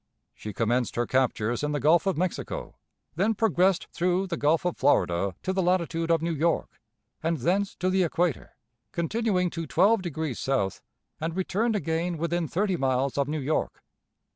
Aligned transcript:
She 0.33 0.51
commenced 0.51 0.95
her 0.95 1.05
captures 1.05 1.61
in 1.61 1.73
the 1.73 1.79
Gulf 1.79 2.07
of 2.07 2.17
Mexico, 2.17 2.75
then 3.17 3.35
progressed 3.35 3.85
through 3.91 4.25
the 4.25 4.35
Gulf 4.35 4.65
of 4.65 4.75
Florida 4.75 5.35
to 5.43 5.53
the 5.53 5.61
latitude 5.61 6.09
of 6.09 6.23
New 6.23 6.33
York, 6.33 6.81
and 7.21 7.37
thence 7.37 7.75
to 7.75 7.87
the 7.87 8.01
equator, 8.01 8.55
continuing 8.93 9.51
to 9.51 9.67
12 9.67 10.01
deg. 10.01 10.35
south, 10.37 10.81
and 11.19 11.35
returned 11.35 11.75
again 11.75 12.17
within 12.17 12.47
thirty 12.47 12.77
miles 12.77 13.15
of 13.15 13.27
New 13.27 13.37
York. 13.41 13.83